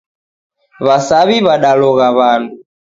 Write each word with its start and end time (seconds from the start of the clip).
Wasawi 0.85 1.35
wadalogha 1.47 2.07
wandu 2.17 2.55